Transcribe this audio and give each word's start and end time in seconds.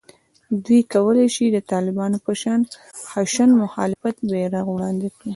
دوی 0.65 0.81
کولای 0.93 1.27
شي 1.35 1.45
د 1.51 1.57
طالبانو 1.71 2.17
په 2.25 2.31
شان 2.41 2.59
د 2.63 2.69
خشن 3.09 3.49
مخالفت 3.63 4.15
بېرغ 4.29 4.65
وړاندې 4.71 5.07
کړي 5.15 5.29